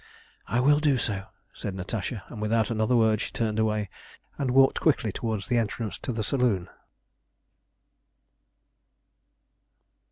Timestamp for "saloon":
6.23-6.69